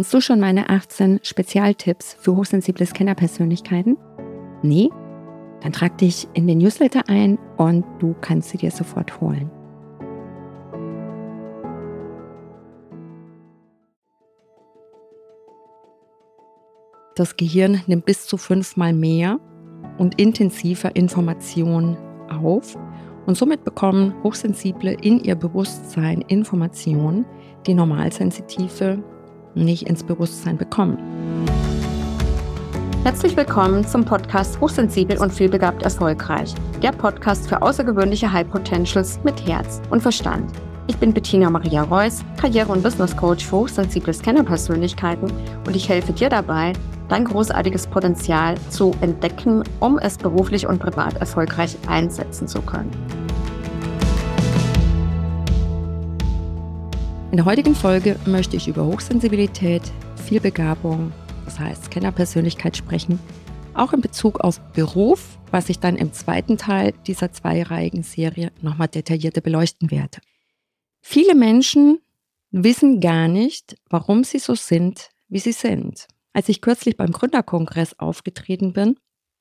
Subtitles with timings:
[0.00, 3.98] Kennst du schon meine 18 Spezialtipps für hochsensible Scannerpersönlichkeiten?
[4.62, 4.88] Nee?
[5.60, 9.50] Dann trag dich in den Newsletter ein und du kannst sie dir sofort holen.
[17.14, 19.38] Das Gehirn nimmt bis zu fünfmal mehr
[19.98, 21.98] und intensiver Informationen
[22.30, 22.74] auf
[23.26, 27.26] und somit bekommen Hochsensible in ihr Bewusstsein Informationen,
[27.66, 29.04] die Normalsensitive
[29.64, 30.98] nicht ins Bewusstsein bekommen.
[33.02, 36.54] Herzlich willkommen zum Podcast Hochsensibel und vielbegabt erfolgreich.
[36.82, 40.52] Der Podcast für außergewöhnliche High Potentials mit Herz und Verstand.
[40.86, 45.32] Ich bin Bettina Maria Reuss, Karriere- und Business Coach für hochsensible Scannerpersönlichkeiten
[45.66, 46.72] und ich helfe dir dabei,
[47.08, 52.90] dein großartiges Potenzial zu entdecken, um es beruflich und privat erfolgreich einsetzen zu können.
[57.30, 59.82] In der heutigen Folge möchte ich über Hochsensibilität,
[60.24, 61.12] Vielbegabung,
[61.44, 63.20] das heißt Scannerpersönlichkeit sprechen,
[63.72, 68.88] auch in Bezug auf Beruf, was ich dann im zweiten Teil dieser zweireihigen Serie nochmal
[68.88, 70.18] detaillierter beleuchten werde.
[71.02, 72.00] Viele Menschen
[72.50, 76.08] wissen gar nicht, warum sie so sind, wie sie sind.
[76.32, 78.96] Als ich kürzlich beim Gründerkongress aufgetreten bin,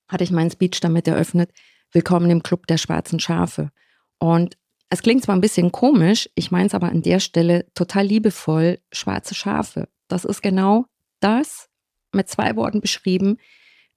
[0.07, 1.51] hatte ich meinen Speech damit eröffnet,
[1.91, 3.71] Willkommen im Club der schwarzen Schafe.
[4.19, 4.58] Und
[4.89, 8.79] es klingt zwar ein bisschen komisch, ich meine es aber an der Stelle total liebevoll,
[8.91, 9.87] schwarze Schafe.
[10.07, 10.85] Das ist genau
[11.19, 11.69] das
[12.11, 13.37] mit zwei Worten beschrieben,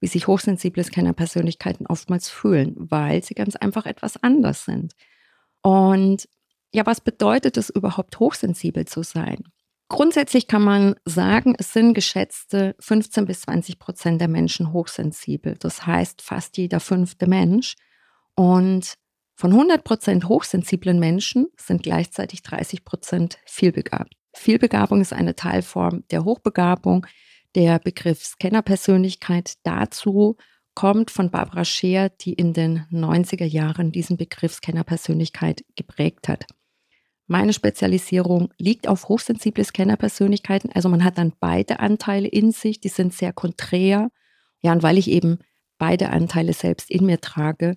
[0.00, 4.92] wie sich hochsensible Scanner-Persönlichkeiten oftmals fühlen, weil sie ganz einfach etwas anders sind.
[5.62, 6.28] Und
[6.74, 9.44] ja, was bedeutet es überhaupt, hochsensibel zu sein?
[9.88, 15.54] Grundsätzlich kann man sagen, es sind geschätzte 15 bis 20 Prozent der Menschen hochsensibel.
[15.58, 17.76] Das heißt fast jeder fünfte Mensch.
[18.34, 18.94] Und
[19.42, 24.14] von 100% hochsensiblen Menschen sind gleichzeitig 30% vielbegabt.
[24.32, 27.08] Vielbegabung ist eine Teilform der Hochbegabung.
[27.56, 30.36] Der Begriff Scannerpersönlichkeit dazu
[30.76, 36.46] kommt von Barbara Scheer, die in den 90er Jahren diesen Begriff Scannerpersönlichkeit geprägt hat.
[37.26, 40.70] Meine Spezialisierung liegt auf hochsensible Scannerpersönlichkeiten.
[40.72, 44.12] Also man hat dann beide Anteile in sich, die sind sehr konträr.
[44.60, 45.40] Ja, und weil ich eben
[45.78, 47.76] beide Anteile selbst in mir trage,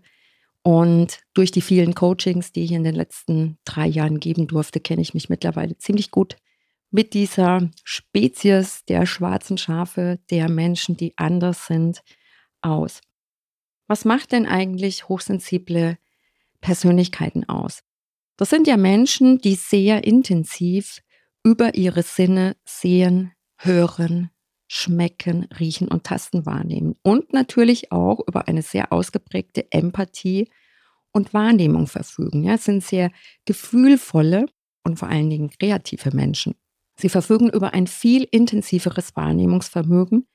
[0.65, 5.03] und durch die vielen Coachings, die ich in den letzten drei Jahren geben durfte, kenne
[5.03, 6.37] ich mich mittlerweile ziemlich gut
[6.89, 12.01] mit dieser Spezies der schwarzen Schafe, der Menschen, die anders sind,
[12.61, 13.01] aus.
[13.85, 15.99] Was macht denn eigentlich hochsensible
[16.61, 17.83] Persönlichkeiten aus?
[18.35, 21.03] Das sind ja Menschen, die sehr intensiv
[21.43, 24.31] über ihre Sinne sehen, hören,
[24.67, 30.49] Schmecken, Riechen und Tasten wahrnehmen und natürlich auch über eine sehr ausgeprägte Empathie
[31.11, 32.43] und Wahrnehmung verfügen.
[32.43, 33.11] Ja, es sind sehr
[33.45, 34.47] gefühlvolle
[34.83, 36.55] und vor allen Dingen kreative Menschen.
[36.97, 40.27] Sie verfügen über ein viel intensiveres Wahrnehmungsvermögen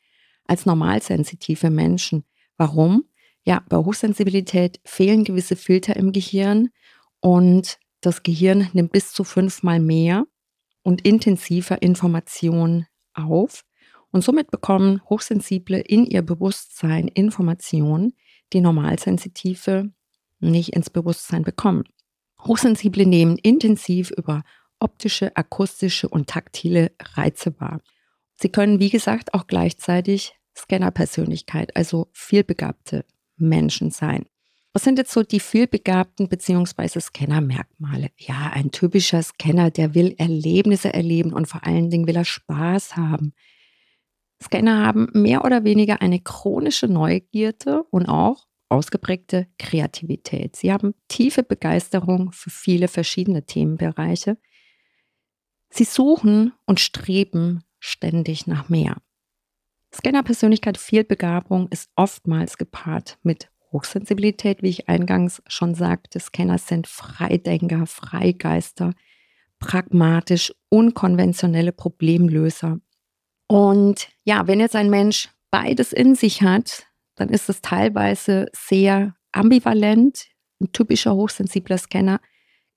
[0.44, 2.24] als normalsensitive Menschen.
[2.56, 3.04] Warum?
[3.44, 6.68] Ja, bei Hochsensibilität fehlen gewisse Filter im Gehirn
[7.20, 10.24] und das Gehirn nimmt bis zu fünfmal mehr
[10.82, 13.64] und intensiver Informationen auf
[14.12, 18.12] und somit bekommen Hochsensible in ihr Bewusstsein Informationen,
[18.52, 19.92] die Normalsensitive
[20.40, 21.84] nicht ins Bewusstsein bekommen.
[22.44, 24.42] Hochsensible nehmen intensiv über
[24.78, 27.80] optische, akustische und taktile Reize wahr.
[28.36, 33.04] Sie können, wie gesagt, auch gleichzeitig Scannerpersönlichkeit, also vielbegabte
[33.36, 34.26] Menschen sein.
[34.72, 37.00] Was sind jetzt so die vielbegabten bzw.
[37.00, 38.10] Scannermerkmale?
[38.16, 42.96] Ja, ein typischer Scanner, der will Erlebnisse erleben und vor allen Dingen will er Spaß
[42.96, 43.34] haben.
[44.42, 50.56] Scanner haben mehr oder weniger eine chronische Neugierde und auch ausgeprägte Kreativität.
[50.56, 54.38] Sie haben tiefe Begeisterung für viele verschiedene Themenbereiche.
[55.68, 58.96] Sie suchen und streben ständig nach mehr.
[59.92, 66.20] Scanner-Persönlichkeit Vielbegabung ist oftmals gepaart mit Hochsensibilität, wie ich eingangs schon sagte.
[66.20, 68.94] Scanner sind Freidenker, Freigeister,
[69.58, 72.80] pragmatisch, unkonventionelle Problemlöser
[73.50, 76.86] und ja, wenn jetzt ein Mensch beides in sich hat,
[77.16, 80.28] dann ist es teilweise sehr ambivalent.
[80.60, 82.20] Ein typischer hochsensibler Scanner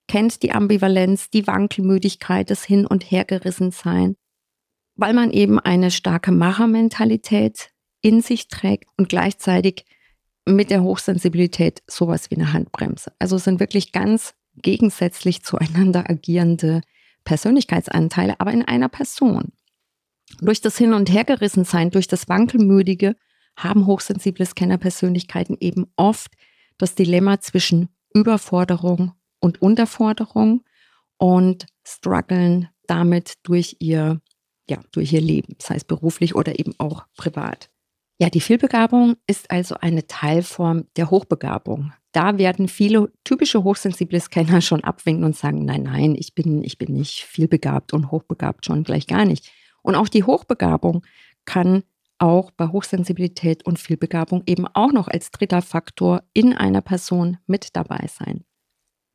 [0.07, 4.15] kennt die Ambivalenz, die Wankelmüdigkeit, das Hin- und Hergerissensein,
[4.95, 7.69] weil man eben eine starke Machermentalität
[8.01, 9.85] in sich trägt und gleichzeitig
[10.47, 13.11] mit der Hochsensibilität sowas wie eine Handbremse.
[13.19, 16.81] Also sind wirklich ganz gegensätzlich zueinander agierende
[17.25, 19.51] Persönlichkeitsanteile, aber in einer Person.
[20.41, 23.15] Durch das Hin- und Hergerissensein, durch das Wankelmüdige
[23.55, 26.31] haben hochsensible Scannerpersönlichkeiten eben oft
[26.77, 30.63] das Dilemma zwischen Überforderung und Unterforderung
[31.17, 34.21] und strugglen damit durch ihr
[34.69, 37.69] ja, durch ihr Leben, sei es beruflich oder eben auch privat.
[38.19, 41.91] Ja, die Vielbegabung ist also eine Teilform der Hochbegabung.
[42.11, 46.77] Da werden viele typische hochsensible Scanner schon abwinken und sagen, nein, nein, ich bin, ich
[46.77, 49.51] bin nicht vielbegabt und hochbegabt schon gleich gar nicht.
[49.83, 51.05] Und auch die Hochbegabung
[51.45, 51.83] kann
[52.17, 57.75] auch bei Hochsensibilität und Vielbegabung eben auch noch als dritter Faktor in einer Person mit
[57.75, 58.45] dabei sein.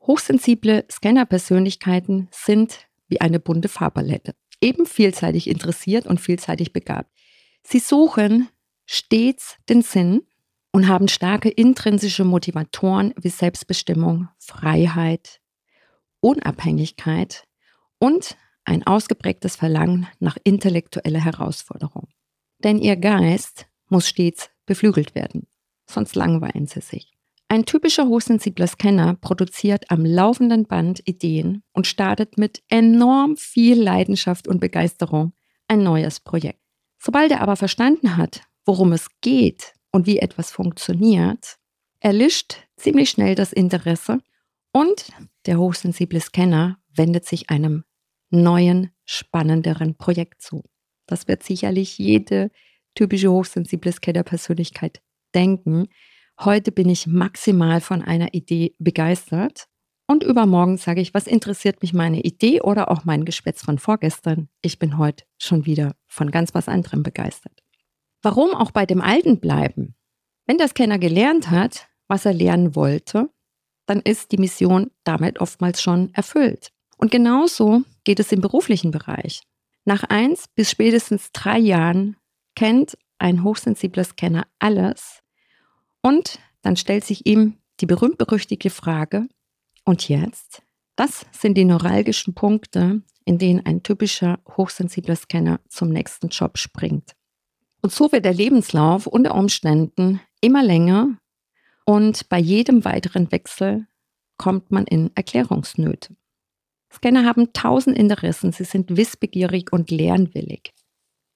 [0.00, 7.11] Hochsensible Scannerpersönlichkeiten sind wie eine bunte Farbpalette, eben vielseitig interessiert und vielseitig begabt.
[7.62, 8.49] Sie suchen
[8.85, 10.23] stets den Sinn
[10.73, 15.41] und haben starke intrinsische Motivatoren wie Selbstbestimmung, Freiheit,
[16.20, 17.44] Unabhängigkeit
[17.99, 18.37] und
[18.69, 22.09] ein ausgeprägtes Verlangen nach intellektueller Herausforderung.
[22.62, 25.47] Denn ihr Geist muss stets beflügelt werden,
[25.87, 27.11] sonst langweilen sie sich.
[27.49, 34.47] Ein typischer hochsensibler Scanner produziert am laufenden Band Ideen und startet mit enorm viel Leidenschaft
[34.47, 35.32] und Begeisterung
[35.67, 36.61] ein neues Projekt.
[36.99, 41.56] Sobald er aber verstanden hat, worum es geht und wie etwas funktioniert,
[42.00, 44.19] erlischt ziemlich schnell das Interesse
[44.73, 45.11] und
[45.47, 47.85] der hochsensible Scanner wendet sich einem
[48.31, 50.65] neuen, spannenderen Projekt zu.
[51.07, 52.51] Das wird sicherlich jede
[52.95, 55.01] typische hochsensible Scanner-Persönlichkeit
[55.35, 55.89] denken.
[56.41, 59.69] Heute bin ich maximal von einer Idee begeistert
[60.07, 64.49] und übermorgen sage ich, was interessiert mich meine Idee oder auch mein Geschwätz von vorgestern?
[64.63, 67.63] Ich bin heute schon wieder von ganz was anderem begeistert.
[68.23, 69.95] Warum auch bei dem Alten bleiben?
[70.47, 73.29] Wenn der Scanner gelernt hat, was er lernen wollte,
[73.87, 76.71] dann ist die Mission damit oftmals schon erfüllt.
[76.97, 79.43] Und genauso geht es im beruflichen Bereich.
[79.84, 82.16] Nach eins bis spätestens drei Jahren
[82.56, 85.20] kennt ein hochsensibler Scanner alles
[86.00, 89.28] und dann stellt sich ihm die berühmt-berüchtigte Frage,
[89.84, 90.62] und jetzt?
[90.96, 97.12] Das sind die neuralgischen Punkte, in denen ein typischer hochsensibler Scanner zum nächsten Job springt.
[97.82, 101.19] Und so wird der Lebenslauf unter Umständen immer länger
[101.84, 103.87] und bei jedem weiteren Wechsel
[104.38, 106.18] kommt man in Erklärungsnöte.
[106.93, 110.73] Scanner haben tausend Interessen, sie sind wissbegierig und lernwillig.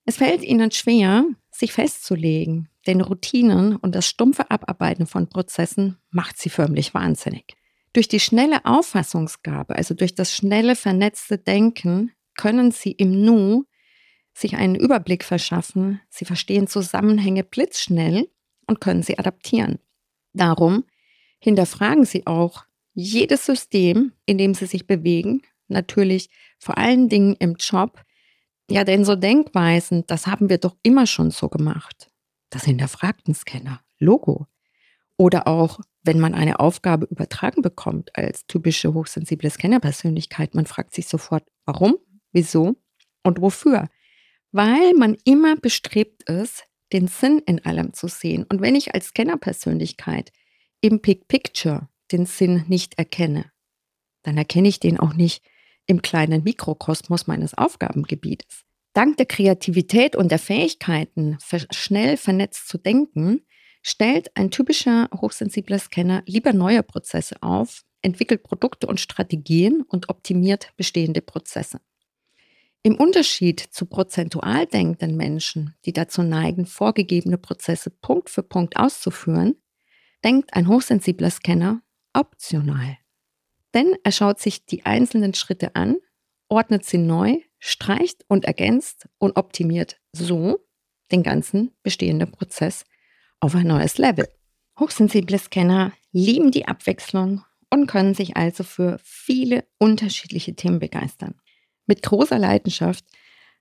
[0.05, 6.39] Es fällt ihnen schwer, sich festzulegen, denn Routinen und das stumpfe Abarbeiten von Prozessen macht
[6.39, 7.55] sie förmlich wahnsinnig.
[7.93, 13.65] Durch die schnelle Auffassungsgabe, also durch das schnelle vernetzte Denken, können sie im Nu
[14.35, 18.29] sich einen Überblick verschaffen, sie verstehen Zusammenhänge blitzschnell
[18.67, 19.79] und können sie adaptieren.
[20.33, 20.85] Darum
[21.39, 22.65] hinterfragen sie auch
[22.95, 26.29] jedes System, in dem sie sich bewegen, natürlich
[26.59, 28.03] vor allen Dingen im Job,
[28.71, 32.11] ja, denn so Denkweisen, das haben wir doch immer schon so gemacht.
[32.51, 33.81] Das hinterfragt ein Scanner.
[33.99, 34.47] Logo.
[35.17, 41.07] Oder auch, wenn man eine Aufgabe übertragen bekommt als typische hochsensible Scannerpersönlichkeit, man fragt sich
[41.07, 41.97] sofort, warum,
[42.33, 42.77] wieso
[43.23, 43.89] und wofür.
[44.53, 48.45] Weil man immer bestrebt ist, den Sinn in allem zu sehen.
[48.49, 50.33] Und wenn ich als Scannerpersönlichkeit
[50.81, 53.51] im Big Picture den Sinn nicht erkenne,
[54.23, 55.43] dann erkenne ich den auch nicht
[55.87, 58.63] im kleinen Mikrokosmos meines Aufgabengebietes.
[58.93, 61.39] Dank der Kreativität und der Fähigkeiten,
[61.71, 63.41] schnell vernetzt zu denken,
[63.83, 70.73] stellt ein typischer hochsensibler Scanner lieber neue Prozesse auf, entwickelt Produkte und Strategien und optimiert
[70.77, 71.81] bestehende Prozesse.
[72.85, 79.55] Im Unterschied zu prozentual denkenden Menschen, die dazu neigen, vorgegebene Prozesse Punkt für Punkt auszuführen,
[80.25, 81.82] denkt ein hochsensibler Scanner
[82.13, 82.99] optional.
[83.75, 85.97] Denn er schaut sich die einzelnen Schritte an,
[86.49, 90.67] ordnet sie neu, streicht und ergänzt und optimiert so
[91.11, 92.85] den ganzen bestehenden Prozess
[93.41, 94.29] auf ein neues Level.
[94.79, 101.35] Hochsensible Scanner lieben die Abwechslung und können sich also für viele unterschiedliche Themen begeistern.
[101.87, 103.05] Mit großer Leidenschaft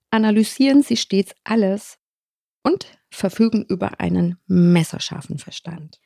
[0.09, 1.97] analysieren sie stets alles
[2.63, 5.99] und verfügen über einen messerscharfen Verstand.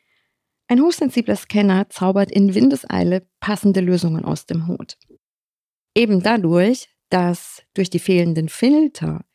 [0.67, 4.98] Ein hochsensibler Scanner zaubert in Windeseile passende Lösungen aus dem Hut.
[5.95, 9.25] Eben dadurch, dass durch die fehlenden Filter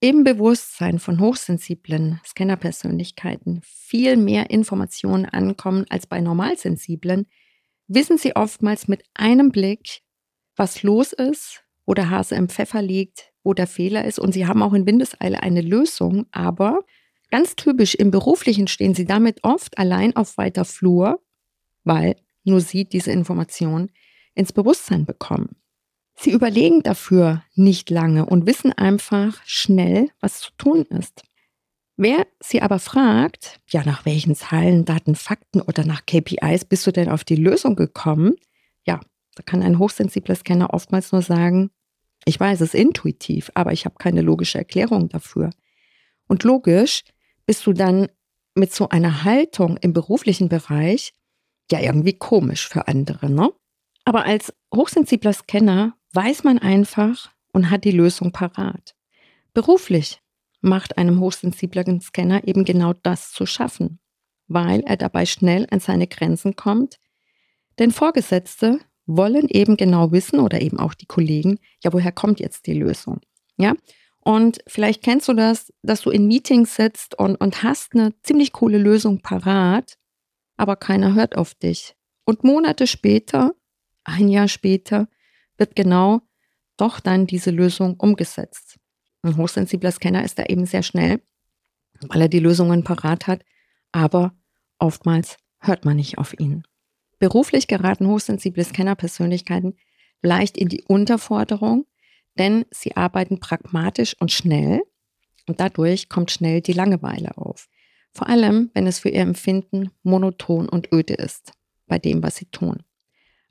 [0.00, 7.26] im Bewusstsein von hochsensiblen Scannerpersönlichkeiten viel mehr Informationen ankommen als bei normalsensiblen,
[7.86, 10.00] wissen sie oftmals mit einem Blick,
[10.56, 14.18] was los ist, wo der Hase im Pfeffer liegt, wo der Fehler ist.
[14.18, 16.80] Und sie haben auch in Windeseile eine Lösung, aber
[17.30, 21.22] Ganz typisch im Beruflichen stehen sie damit oft allein auf weiter Flur,
[21.84, 23.90] weil nur sie diese Information
[24.34, 25.56] ins Bewusstsein bekommen.
[26.16, 31.22] Sie überlegen dafür nicht lange und wissen einfach schnell, was zu tun ist.
[31.96, 36.92] Wer sie aber fragt, ja, nach welchen Zahlen, Daten, Fakten oder nach KPIs bist du
[36.92, 38.36] denn auf die Lösung gekommen?
[38.86, 39.00] Ja,
[39.34, 41.70] da kann ein hochsensibler Scanner oftmals nur sagen,
[42.26, 45.50] Ich weiß es intuitiv, aber ich habe keine logische Erklärung dafür.
[46.26, 47.02] Und logisch
[47.50, 48.06] bist du dann
[48.54, 51.12] mit so einer Haltung im beruflichen Bereich
[51.68, 53.52] ja irgendwie komisch für andere, ne?
[54.04, 58.94] Aber als hochsensibler Scanner weiß man einfach und hat die Lösung parat.
[59.52, 60.20] Beruflich
[60.60, 63.98] macht einem hochsensiblen Scanner eben genau das zu schaffen,
[64.46, 67.00] weil er dabei schnell an seine Grenzen kommt.
[67.80, 72.68] Denn Vorgesetzte wollen eben genau wissen oder eben auch die Kollegen, ja, woher kommt jetzt
[72.68, 73.18] die Lösung?
[73.56, 73.74] Ja,
[74.22, 78.52] und vielleicht kennst du das, dass du in Meetings sitzt und, und hast eine ziemlich
[78.52, 79.96] coole Lösung parat,
[80.56, 81.96] aber keiner hört auf dich.
[82.24, 83.54] Und Monate später,
[84.04, 85.08] ein Jahr später,
[85.56, 86.20] wird genau
[86.76, 88.78] doch dann diese Lösung umgesetzt.
[89.22, 91.22] Ein hochsensibler Scanner ist da eben sehr schnell,
[92.00, 93.44] weil er die Lösungen parat hat,
[93.92, 94.34] aber
[94.78, 96.62] oftmals hört man nicht auf ihn.
[97.18, 99.76] Beruflich geraten hochsensible Scanner-Persönlichkeiten
[100.22, 101.86] leicht in die Unterforderung,
[102.40, 104.82] denn sie arbeiten pragmatisch und schnell
[105.46, 107.68] und dadurch kommt schnell die Langeweile auf.
[108.12, 111.52] Vor allem, wenn es für ihr Empfinden monoton und öde ist
[111.86, 112.82] bei dem, was sie tun.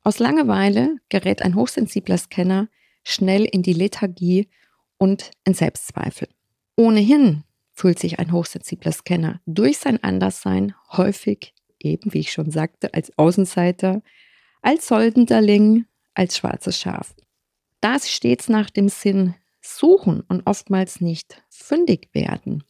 [0.04, 2.68] Aus Langeweile gerät ein hochsensibler Scanner
[3.04, 4.50] schnell in die Lethargie
[4.98, 6.28] und in Selbstzweifel.
[6.76, 7.44] Ohnehin
[7.74, 13.16] fühlt sich ein hochsensibler Scanner durch sein Anderssein häufig eben, wie ich schon sagte, als
[13.20, 14.02] Außenseiter,
[14.64, 17.14] als Soldenderling, als schwarzes Schaf.
[17.82, 22.64] Da sie stets nach dem Sinn suchen und oftmals nicht fündig werden.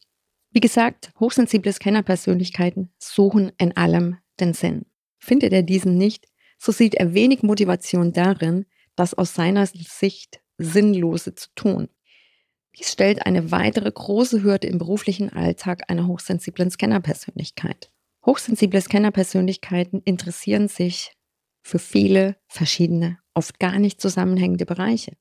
[0.50, 4.86] Wie gesagt, hochsensible Scannerpersönlichkeiten suchen in allem den Sinn.
[5.18, 6.26] Findet er diesen nicht,
[6.58, 11.88] so sieht er wenig Motivation darin, das aus seiner Sicht Sinnlose zu tun.
[12.78, 17.90] Dies stellt eine weitere große Hürde im beruflichen Alltag einer hochsensiblen Scannerpersönlichkeit.
[18.26, 21.12] Hochsensible Scannerpersönlichkeiten interessieren sich
[21.62, 25.16] für viele verschiedene, oft gar nicht zusammenhängende Bereiche.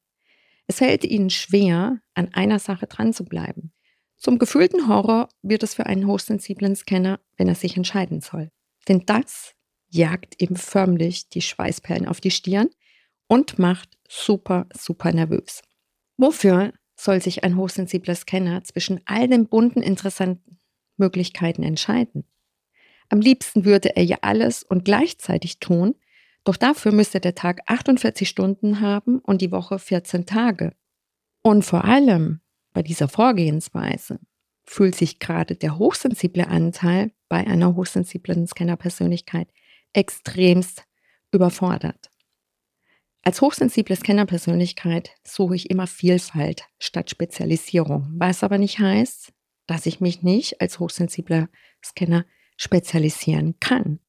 [0.68, 3.74] Es fällt ihnen schwer, an einer Sache dran zu bleiben.
[4.18, 8.52] Zum gefühlten Horror wird es für einen hochsensiblen Scanner, wenn er sich entscheiden soll.
[8.88, 9.54] Denn das
[9.90, 12.70] jagt ihm förmlich die Schweißperlen auf die Stirn
[13.28, 15.62] und macht super, super nervös.
[16.18, 20.60] Wofür soll sich ein hochsensibler Scanner zwischen all den bunten, interessanten
[20.98, 22.26] Möglichkeiten entscheiden?
[23.08, 25.96] Am liebsten würde er ja alles und gleichzeitig tun,
[26.50, 30.74] doch dafür müsste der Tag 48 Stunden haben und die Woche 14 Tage.
[31.44, 32.42] Und vor allem
[32.74, 34.20] bei dieser Vorgehensweise
[34.66, 39.48] fühlt sich gerade der hochsensible Anteil bei einer hochsensiblen Scannerpersönlichkeit
[39.94, 40.86] extremst
[41.32, 42.10] überfordert.
[43.22, 49.34] Als hochsensible Scannerpersönlichkeit suche ich immer Vielfalt statt Spezialisierung, was aber nicht heißt,
[49.68, 51.48] dass ich mich nicht als hochsensibler
[51.86, 52.26] Scanner
[52.58, 54.00] spezialisieren kann.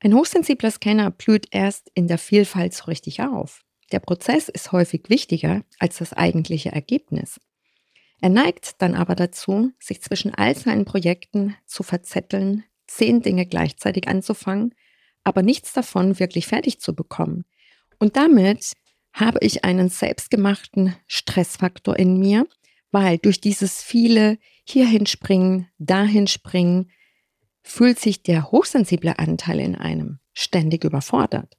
[0.00, 3.62] Ein hochsensibler Scanner blüht erst in der Vielfalt so richtig auf.
[3.90, 7.40] Der Prozess ist häufig wichtiger als das eigentliche Ergebnis.
[8.20, 14.08] Er neigt dann aber dazu, sich zwischen all seinen Projekten zu verzetteln, zehn Dinge gleichzeitig
[14.08, 14.74] anzufangen,
[15.24, 17.44] aber nichts davon wirklich fertig zu bekommen.
[17.98, 18.74] Und damit
[19.12, 22.46] habe ich einen selbstgemachten Stressfaktor in mir,
[22.90, 26.90] weil durch dieses viele hierhin springen, dahin springen,
[27.62, 31.56] fühlt sich der hochsensible Anteil in einem ständig überfordert.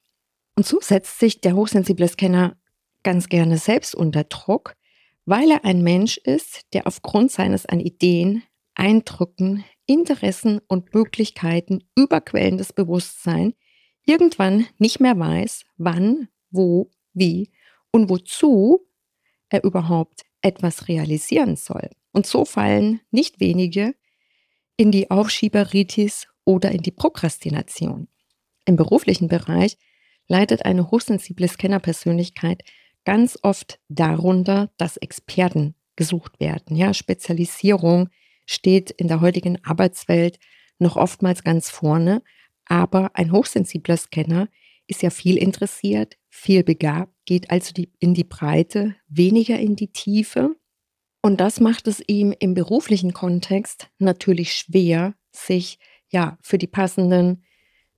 [0.55, 2.57] Und so setzt sich der hochsensible Scanner
[3.03, 4.75] ganz gerne selbst unter Druck,
[5.25, 8.43] weil er ein Mensch ist, der aufgrund seines an Ideen,
[8.75, 13.53] Eindrücken, Interessen und Möglichkeiten überquellendes Bewusstsein
[14.05, 17.51] irgendwann nicht mehr weiß, wann, wo, wie
[17.91, 18.85] und wozu
[19.49, 21.89] er überhaupt etwas realisieren soll.
[22.11, 23.95] Und so fallen nicht wenige
[24.79, 28.07] in die Aufschieberitis oder in die Prokrastination.
[28.63, 29.77] Im beruflichen Bereich
[30.29, 32.63] leidet eine hochsensible Scannerpersönlichkeit
[33.03, 36.77] ganz oft darunter, dass Experten gesucht werden.
[36.77, 38.07] Ja, Spezialisierung
[38.45, 40.39] steht in der heutigen Arbeitswelt
[40.77, 42.23] noch oftmals ganz vorne,
[42.63, 44.47] aber ein hochsensibler Scanner
[44.87, 49.91] ist ja viel interessiert, viel begabt, geht also die, in die Breite, weniger in die
[49.91, 50.55] Tiefe
[51.29, 55.77] und das macht es ihm im beruflichen Kontext natürlich schwer, sich
[56.09, 57.43] ja für die passenden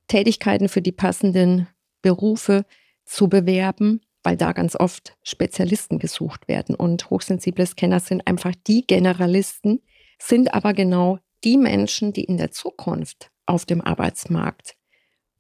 [0.08, 1.70] Tätigkeiten, für die passenden
[2.02, 2.66] Berufe
[3.06, 6.76] zu bewerben, weil da ganz oft Spezialisten gesucht werden.
[6.76, 9.80] Und hochsensible Scanner sind einfach die Generalisten,
[10.20, 14.76] sind aber genau die Menschen, die in der Zukunft auf dem Arbeitsmarkt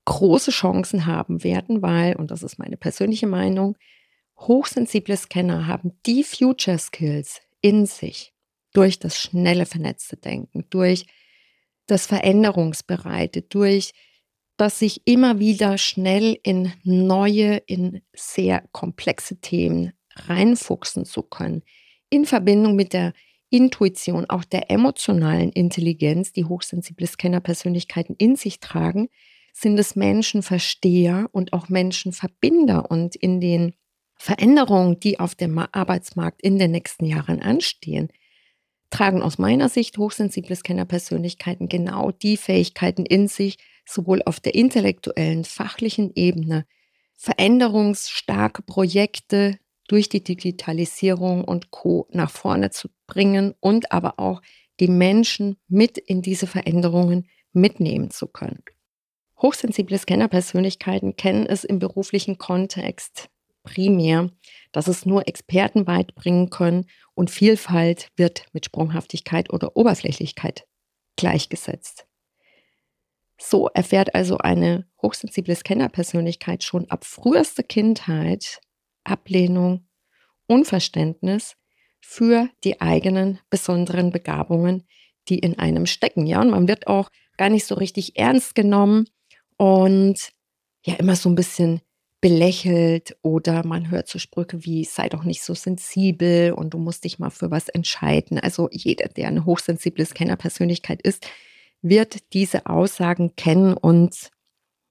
[0.05, 3.75] große Chancen haben werden, weil, und das ist meine persönliche Meinung,
[4.39, 8.34] hochsensible Scanner haben die Future Skills, in sich
[8.74, 11.06] durch das schnelle vernetzte Denken, durch
[11.88, 13.91] das Veränderungsbereite, durch
[14.58, 21.63] das sich immer wieder schnell in neue, in sehr komplexe Themen reinfuchsen zu können.
[22.10, 23.13] In Verbindung mit der
[23.50, 29.10] Intuition, auch der emotionalen Intelligenz, die hochsensible Scanner-Persönlichkeiten in sich tragen,
[29.53, 32.89] sind es Menschenversteher und auch Menschenverbinder.
[32.89, 33.74] Und in den
[34.21, 38.09] Veränderungen, die auf dem Arbeitsmarkt in den nächsten Jahren anstehen,
[38.91, 45.43] tragen aus meiner Sicht hochsensible Scanner-Persönlichkeiten genau die Fähigkeiten in sich, sowohl auf der intellektuellen,
[45.43, 46.67] fachlichen Ebene,
[47.15, 54.43] veränderungsstarke Projekte durch die Digitalisierung und Co nach vorne zu bringen und aber auch
[54.79, 58.63] die Menschen mit in diese Veränderungen mitnehmen zu können.
[59.41, 63.31] Hochsensible Scanner-Persönlichkeiten kennen es im beruflichen Kontext
[63.63, 64.30] primär,
[64.72, 70.65] dass es nur Experten weit bringen können und Vielfalt wird mit Sprunghaftigkeit oder Oberflächlichkeit
[71.15, 72.06] gleichgesetzt.
[73.38, 78.62] So erfährt also eine hochsensible Scanner-Persönlichkeit schon ab frühester Kindheit
[79.03, 79.88] Ablehnung,
[80.48, 81.56] Unverständnis
[82.01, 84.88] für die eigenen besonderen Begabungen,
[85.27, 86.25] die in einem stecken.
[86.25, 89.08] Ja, und man wird auch gar nicht so richtig ernst genommen
[89.58, 90.32] und
[90.86, 91.82] ja immer so ein bisschen
[92.21, 97.03] belächelt oder man hört so Sprüche wie sei doch nicht so sensibel und du musst
[97.03, 98.39] dich mal für was entscheiden.
[98.39, 101.27] Also jeder, der eine hochsensible Scanner-Persönlichkeit ist,
[101.81, 104.29] wird diese Aussagen kennen und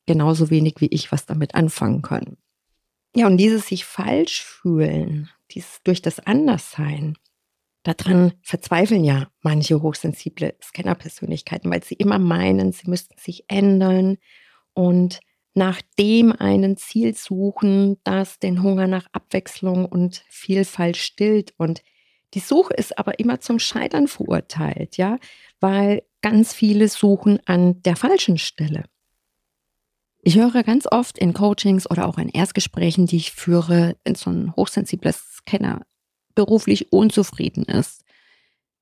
[0.07, 2.37] genauso wenig wie ich was damit anfangen können.
[3.15, 7.17] Ja, und dieses sich falsch fühlen, dieses durch das Anderssein,
[7.85, 14.19] daran verzweifeln ja manche hochsensible Scanner-Persönlichkeiten, weil sie immer meinen, sie müssten sich ändern
[14.75, 15.21] und
[15.55, 21.55] nach dem einen Ziel suchen, das den Hunger nach Abwechslung und Vielfalt stillt.
[21.57, 21.83] Und
[22.35, 25.19] die Suche ist aber immer zum Scheitern verurteilt, ja,
[25.59, 28.85] weil ganz viele suchen an der falschen Stelle.
[30.23, 34.31] Ich höre ganz oft in Coachings oder auch in Erstgesprächen, die ich führe, wenn so
[34.31, 35.87] ein hochsensibler Scanner
[36.35, 38.05] beruflich unzufrieden ist.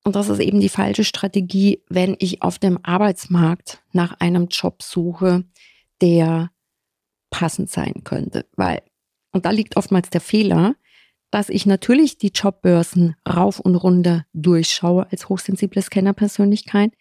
[0.03, 4.83] Und das ist eben die falsche Strategie, wenn ich auf dem Arbeitsmarkt nach einem Job
[4.83, 5.45] suche,
[6.01, 6.51] der
[7.29, 8.45] passend sein könnte.
[8.55, 8.81] Weil,
[9.31, 10.75] und da liegt oftmals der Fehler,
[11.31, 16.91] dass ich natürlich die Jobbörsen rauf und runter durchschaue als hochsensible Scanner-Persönlichkeit.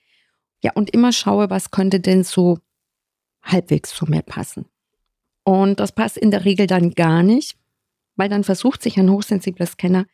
[0.63, 2.59] Ja, und immer schaue, was könnte denn so
[3.43, 4.67] halbwegs zu mir passen.
[5.45, 7.57] Und das passt in der Regel dann gar nicht,
[8.17, 10.07] weil dann versucht sich ein hochsensibler Scanner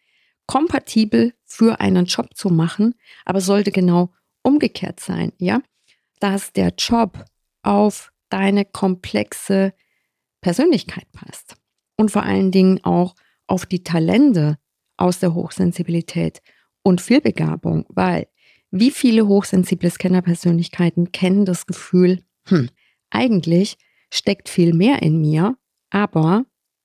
[0.46, 4.11] kompatibel für einen Job zu machen, aber sollte genau
[4.42, 5.61] umgekehrt sein, ja,
[6.20, 7.24] dass der Job
[7.62, 9.72] auf deine komplexe
[10.45, 11.57] Persönlichkeit passt
[11.97, 13.15] und vor allen Dingen auch
[13.47, 14.59] auf die Talente
[14.99, 16.43] aus der Hochsensibilität
[16.83, 18.29] und Vielbegabung, weil
[18.71, 22.69] wie viele hochsensible Scanner-Persönlichkeiten kennen das Gefühl, hm,
[23.09, 23.79] eigentlich
[24.13, 25.57] steckt viel mehr in mir,
[25.89, 26.45] aber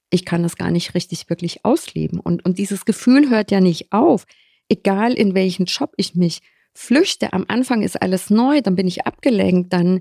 [0.10, 2.22] ich kann das gar nicht richtig wirklich ausleben.
[2.22, 4.26] Und, und dieses Gefühl hört ja nicht auf,
[4.69, 6.39] egal in welchen Job ich mich
[6.74, 7.34] flüchte.
[7.34, 10.00] Am Anfang ist alles neu, dann bin ich abgelenkt, dann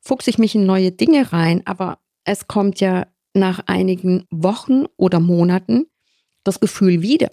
[0.00, 5.20] fuchse ich mich in neue Dinge rein, aber es kommt ja nach einigen Wochen oder
[5.20, 5.86] Monaten
[6.44, 7.30] das Gefühl wieder.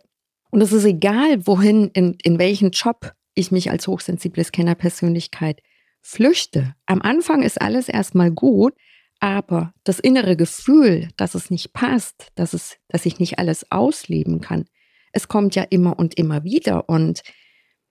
[0.51, 5.61] Und es ist egal, wohin, in, in welchen Job ich mich als hochsensible Scanner-Persönlichkeit
[6.01, 6.75] flüchte.
[6.85, 8.73] Am Anfang ist alles erstmal gut,
[9.19, 14.41] aber das innere Gefühl, dass es nicht passt, dass, es, dass ich nicht alles ausleben
[14.41, 14.65] kann,
[15.13, 16.89] es kommt ja immer und immer wieder.
[16.89, 17.21] Und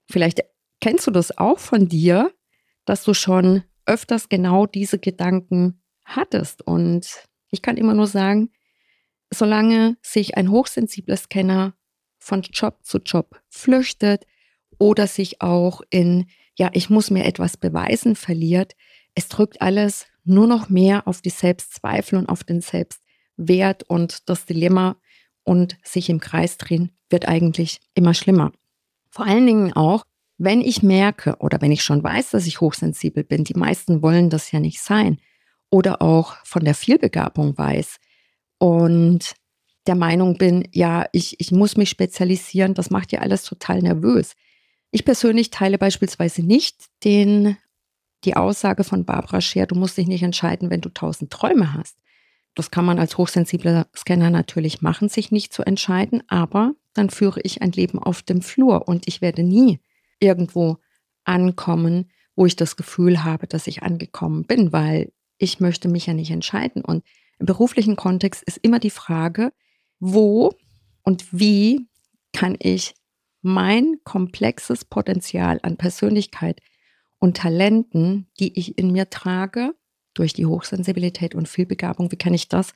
[0.09, 0.41] vielleicht
[0.81, 2.31] kennst du das auch von dir,
[2.85, 6.61] dass du schon öfters genau diese Gedanken hattest.
[6.61, 7.07] Und
[7.51, 8.51] ich kann immer nur sagen,
[9.33, 11.73] solange sich ein hochsensibler Scanner
[12.17, 14.25] von Job zu Job flüchtet
[14.77, 18.75] oder sich auch in ja, ich muss mir etwas beweisen, verliert.
[19.15, 24.45] Es drückt alles nur noch mehr auf die Selbstzweifel und auf den Selbstwert und das
[24.45, 24.97] Dilemma
[25.43, 28.51] und sich im Kreis drehen wird eigentlich immer schlimmer.
[29.09, 30.05] Vor allen Dingen auch,
[30.37, 34.29] wenn ich merke oder wenn ich schon weiß, dass ich hochsensibel bin, die meisten wollen
[34.29, 35.19] das ja nicht sein,
[35.71, 37.97] oder auch von der Vielbegabung weiß
[38.59, 39.33] und
[39.87, 44.33] der Meinung bin, ja, ich, ich muss mich spezialisieren, das macht ja alles total nervös.
[44.91, 47.57] Ich persönlich teile beispielsweise nicht den,
[48.23, 51.97] die Aussage von Barbara Scher, du musst dich nicht entscheiden, wenn du tausend Träume hast.
[52.53, 57.39] Das kann man als hochsensibler Scanner natürlich machen, sich nicht zu entscheiden, aber dann führe
[57.41, 59.79] ich ein Leben auf dem Flur und ich werde nie
[60.19, 60.77] irgendwo
[61.23, 66.13] ankommen, wo ich das Gefühl habe, dass ich angekommen bin, weil ich möchte mich ja
[66.13, 66.85] nicht entscheiden.
[66.85, 67.03] Und
[67.39, 69.51] im beruflichen Kontext ist immer die Frage,
[69.99, 70.53] wo
[71.03, 71.87] und wie
[72.31, 72.93] kann ich
[73.41, 76.61] mein komplexes Potenzial an Persönlichkeit
[77.17, 79.73] und Talenten, die ich in mir trage,
[80.13, 82.73] durch die Hochsensibilität und Vielbegabung, wie kann ich das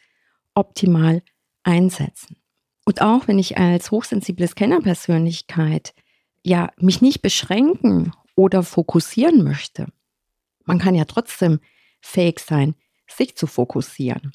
[0.56, 1.22] optimal
[1.64, 2.38] einsetzen?
[2.86, 5.94] Und auch wenn ich als hochsensible Scannerpersönlichkeit
[6.44, 9.88] ja mich nicht beschränken oder fokussieren möchte,
[10.64, 11.60] man kann ja trotzdem
[12.06, 12.76] fähig sein,
[13.08, 14.32] sich zu fokussieren.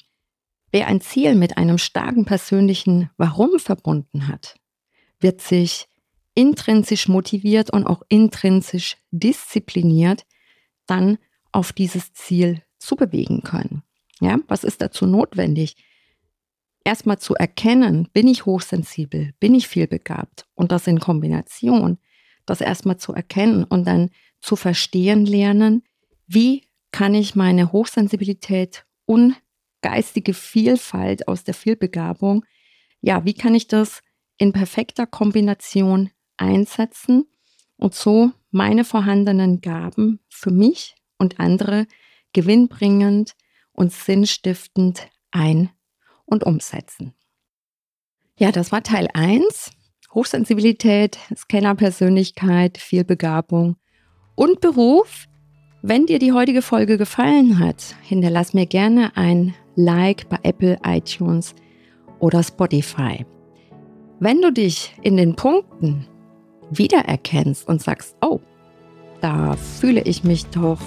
[0.71, 4.55] Wer ein Ziel mit einem starken persönlichen Warum verbunden hat,
[5.19, 5.87] wird sich
[6.33, 10.25] intrinsisch motiviert und auch intrinsisch diszipliniert
[10.85, 11.17] dann
[11.51, 13.83] auf dieses Ziel zubewegen können.
[14.19, 15.75] Ja, was ist dazu notwendig?
[16.83, 21.99] Erstmal zu erkennen, bin ich hochsensibel, bin ich vielbegabt und das in Kombination,
[22.45, 25.83] das erstmal zu erkennen und dann zu verstehen lernen,
[26.27, 29.35] wie kann ich meine Hochsensibilität und
[29.81, 32.45] geistige Vielfalt aus der Vielbegabung,
[33.01, 34.01] ja, wie kann ich das
[34.37, 37.25] in perfekter Kombination einsetzen
[37.77, 41.87] und so meine vorhandenen Gaben für mich und andere
[42.33, 43.35] gewinnbringend
[43.71, 45.69] und sinnstiftend ein-
[46.25, 47.13] und umsetzen.
[48.37, 49.71] Ja, das war Teil 1.
[50.13, 53.77] Hochsensibilität, Scannerpersönlichkeit, Vielbegabung
[54.35, 55.27] und Beruf.
[55.83, 61.55] Wenn dir die heutige Folge gefallen hat, hinterlass mir gerne ein Like bei Apple, iTunes
[62.19, 63.25] oder Spotify.
[64.19, 66.05] Wenn du dich in den Punkten
[66.69, 68.39] wiedererkennst und sagst, oh,
[69.21, 70.77] da fühle ich mich doch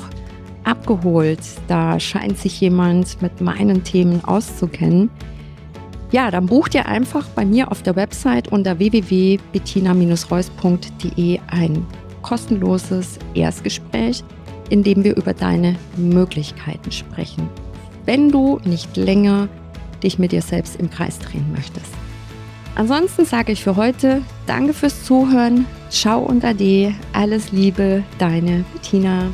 [0.63, 5.11] abgeholt, da scheint sich jemand mit meinen Themen auszukennen,
[6.13, 11.85] ja, dann buch dir einfach bei mir auf der Website unter www.bettina-reus.de ein
[12.23, 14.23] kostenloses Erstgespräch,
[14.75, 17.49] in dem wir über deine Möglichkeiten sprechen,
[18.07, 19.49] wenn du nicht länger
[20.03, 21.93] dich mit dir selbst im Kreis drehen möchtest.
[22.75, 25.65] Ansonsten sage ich für heute Danke fürs Zuhören.
[25.91, 26.93] Ciao unter D.
[27.13, 29.29] Alles Liebe, deine Bettina.